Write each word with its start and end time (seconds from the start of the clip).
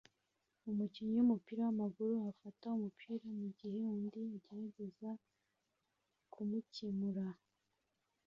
Umukinnyi 0.69 1.13
wumupira 1.17 1.61
wamaguru 1.67 2.13
afata 2.31 2.65
umupira 2.77 3.25
mugihe 3.39 3.79
undi 3.95 4.21
agerageza 4.35 5.09
kumukemura 6.31 7.27